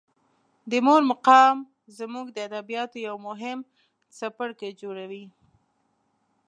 [0.71, 1.55] د مور مقام
[1.99, 3.59] زموږ د ادبیاتو یو مهم
[4.17, 5.25] څپرکی جوړوي.